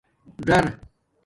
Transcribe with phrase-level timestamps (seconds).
[0.45, 0.65] ژر